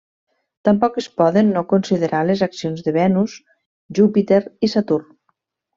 Tampoc 0.69 0.95
es 1.01 1.09
poden 1.21 1.51
no 1.57 1.63
considerar 1.75 2.23
les 2.31 2.41
accions 2.49 2.83
de 2.89 2.97
Venus, 2.99 3.39
Júpiter 4.01 4.45
i 4.69 4.77
Saturn. 4.77 5.11